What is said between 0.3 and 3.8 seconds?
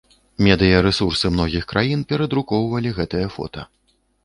Медыярэсурсы многіх краін перадрукоўвалі гэтае фота.